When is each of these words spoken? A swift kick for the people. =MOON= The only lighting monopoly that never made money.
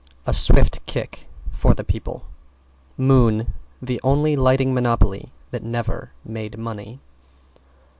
A 0.25 0.33
swift 0.33 0.83
kick 0.87 1.27
for 1.51 1.75
the 1.75 1.83
people. 1.83 2.25
=MOON= 2.97 3.53
The 3.83 4.01
only 4.03 4.35
lighting 4.35 4.73
monopoly 4.73 5.31
that 5.51 5.61
never 5.61 6.11
made 6.25 6.57
money. 6.57 6.99